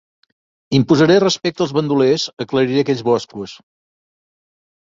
Imposaré 0.77 1.17
respecte 1.23 1.63
als 1.67 1.75
bandolers, 1.79 2.25
aclariré 2.47 2.81
aquells 2.85 3.07
boscos. 3.11 3.55